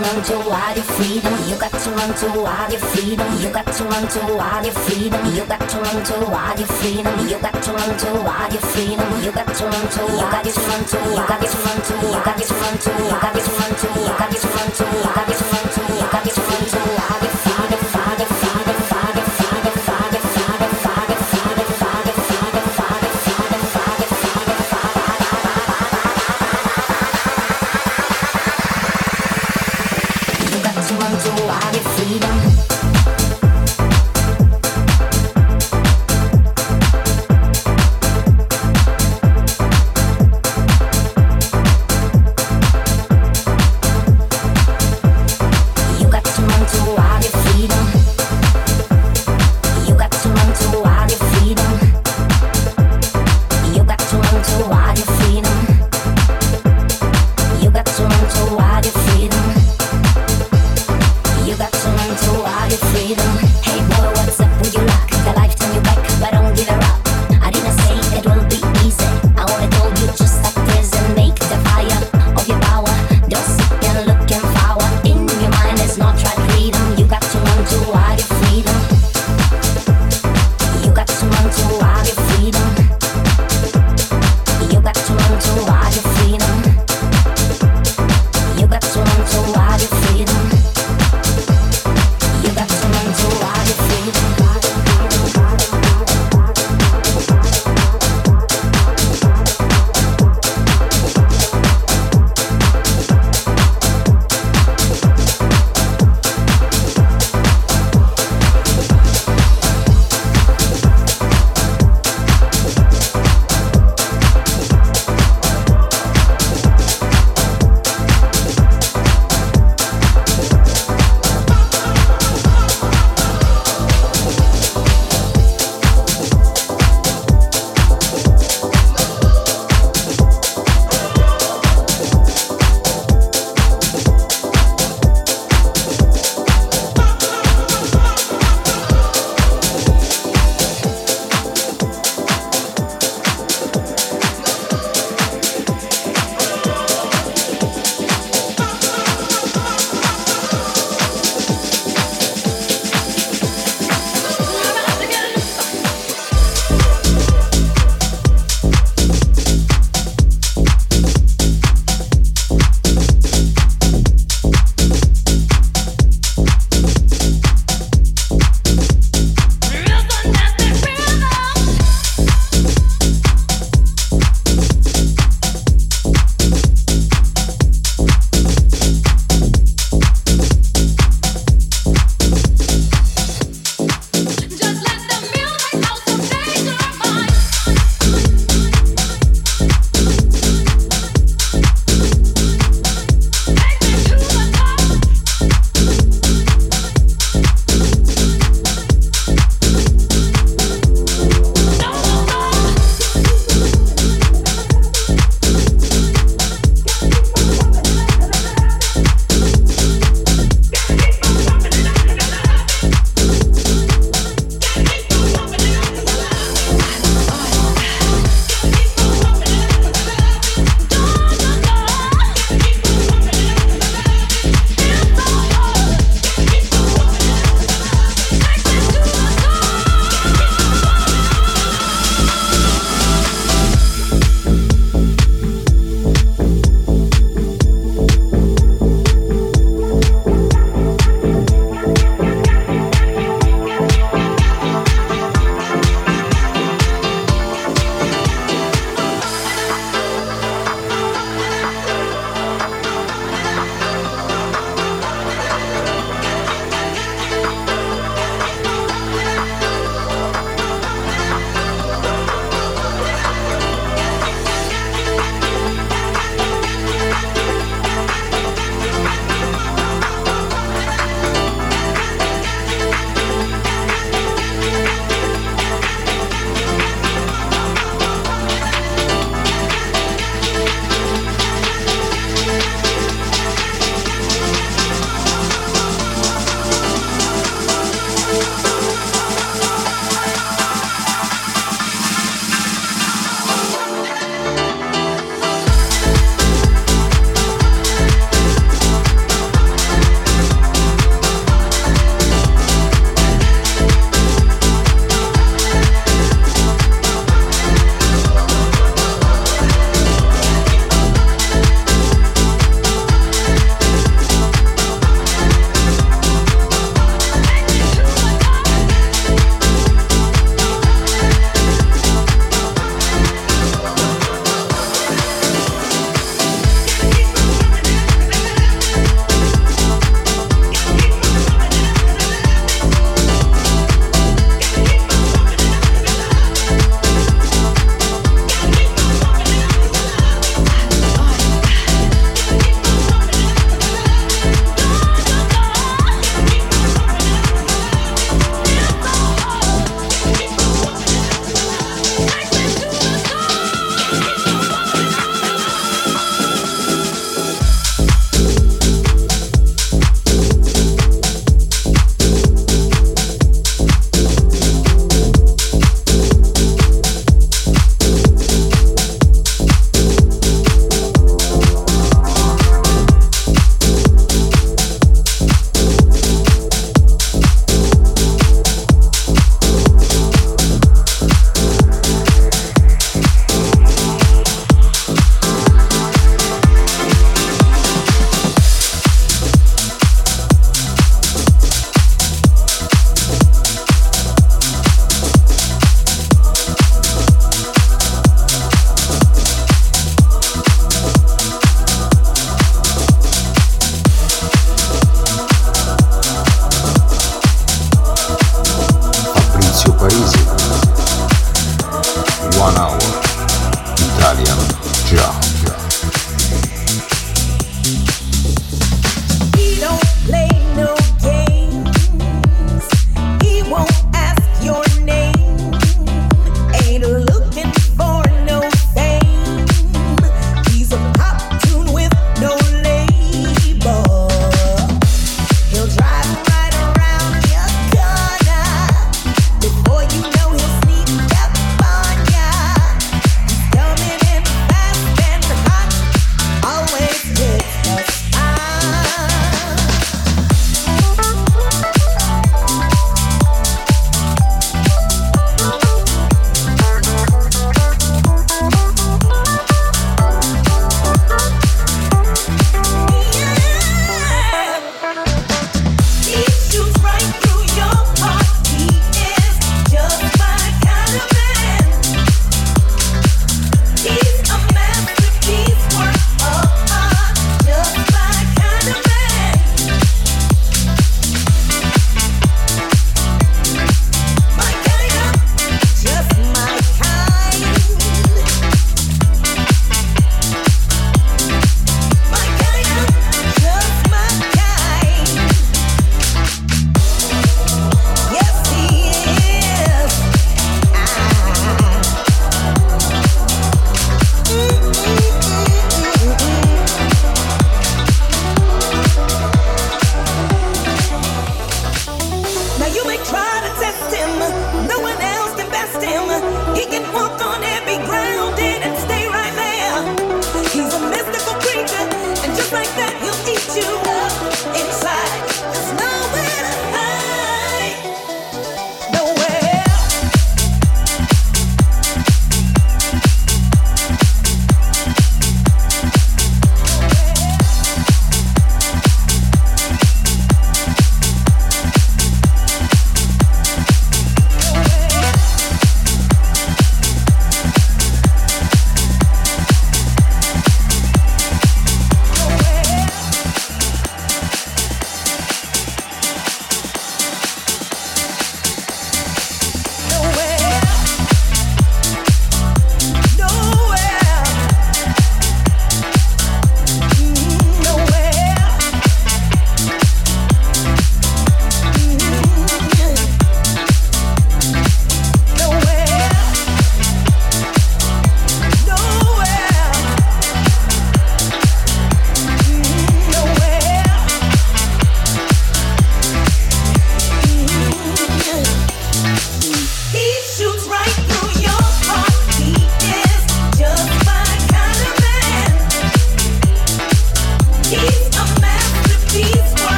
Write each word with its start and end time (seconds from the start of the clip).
run 0.00 0.22
toward 0.24 0.76
your 0.76 0.84
freedom. 0.96 1.34
You 1.48 1.56
got 1.60 1.72
to 1.72 1.90
run 1.90 2.12
to 2.14 2.26
toward 2.32 2.72
your 2.72 2.80
freedom. 2.80 3.28
You 3.40 3.50
got 3.52 3.66
to 3.66 3.84
run 3.84 4.08
to 4.08 4.18
toward 4.20 4.64
your 4.64 4.74
freedom. 4.74 5.22
You 5.34 5.44
got 5.44 5.60
to 5.68 5.78
run 5.78 6.02
to 6.04 6.14
toward 6.14 6.58
your 6.58 6.68
freedom. 6.68 7.28
You 7.28 7.38
got 7.38 7.62
to 7.62 7.72
run 7.72 7.90
to 7.98 8.06
toward 8.06 8.52
your 8.52 8.64
freedom. 8.72 9.08
You 9.24 9.32
got 9.32 9.48
to 9.54 9.64
run 9.64 9.86
to 9.94 10.02
get 10.08 10.44
your 10.44 10.56
freedom. 10.56 10.56
You 10.56 10.56
got 10.56 10.56
to 10.56 10.72
run 10.72 10.82
toward. 10.88 11.14
You 11.14 11.24
got 11.28 11.40
to 11.40 11.58
run 11.60 11.78
toward. 11.84 12.02
You 12.02 12.20
got 12.24 12.38
to 12.38 12.54
run 12.54 12.76
to 12.80 12.92
You 13.00 13.34
your 13.36 13.48
freedom. 13.50 13.88
You 14.00 14.12
got 14.18 14.30
to 14.30 14.48
run 14.48 14.70
to 14.72 14.84
You 14.84 15.02
your 15.04 15.36
freedom. 15.36 15.39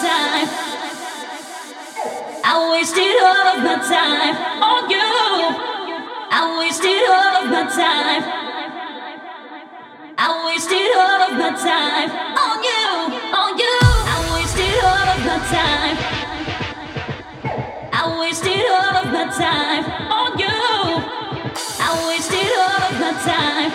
time. 0.00 0.48
I 2.44 2.54
wasted 2.72 3.16
all 3.22 3.46
of 3.52 3.58
my 3.62 3.76
time 3.84 4.34
on 4.62 4.90
you. 4.90 5.08
I 6.30 6.58
wasted 6.58 7.02
all 7.08 7.34
of 7.40 7.46
my 7.50 7.64
time. 7.70 8.22
I 10.18 10.28
wasted 10.46 10.90
all 10.96 11.20
of 11.28 11.32
my 11.38 11.50
time 11.56 12.10
on 12.44 12.56
you, 12.68 12.86
on 13.36 13.58
you. 13.58 13.78
I 13.82 14.18
wasted 14.34 14.76
all 14.82 15.08
of 15.14 15.20
my 15.28 15.38
time. 15.50 15.96
I 17.92 18.18
wasted 18.18 18.64
all 18.70 18.96
of 19.02 19.06
my 19.12 19.26
time 19.30 19.84
on 20.10 20.38
you. 20.38 20.58
I 21.80 21.90
wasted 22.08 22.52
all 22.64 22.82
of 22.88 22.94
my 23.00 23.12
time. 23.28 23.72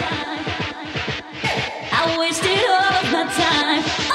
I 1.91 2.17
wasted 2.17 2.63
all 2.69 2.93
of 3.01 3.07
my 3.11 3.25
time. 3.33 4.06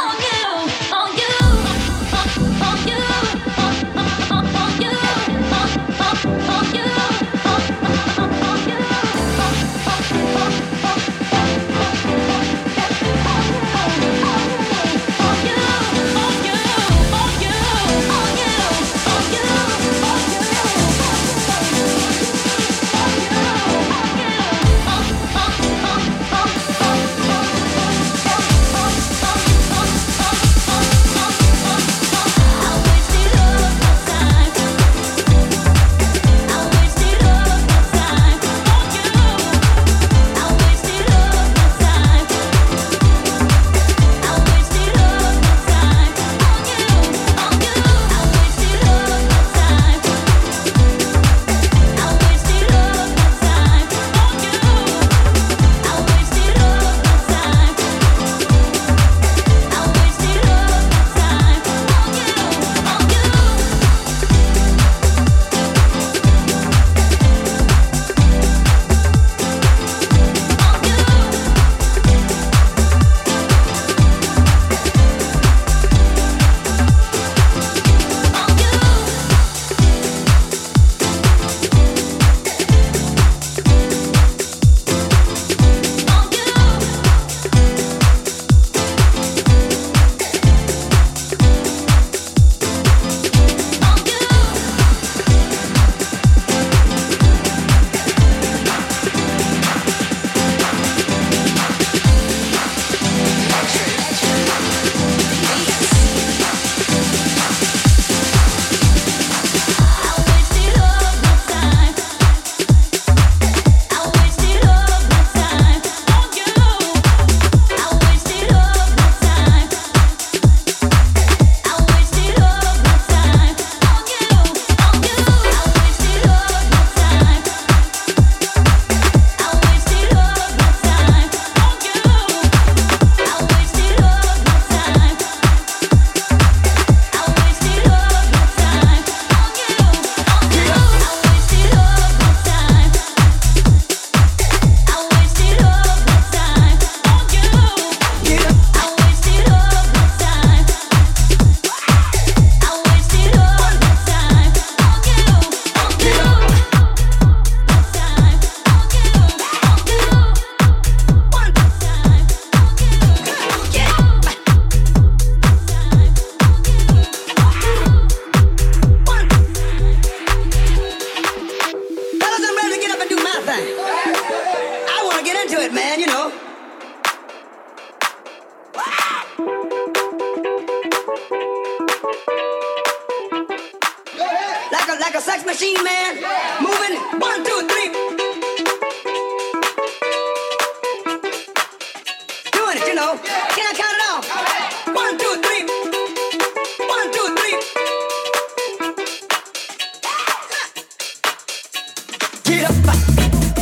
it 202.55 202.65
up. 202.65 203.62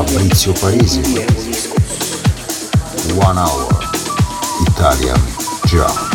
Fabrizio 0.00 0.54
Parisi. 0.54 1.02
One 3.18 3.36
Hour 3.36 3.68
Italian 4.66 5.20
Jump. 5.66 6.09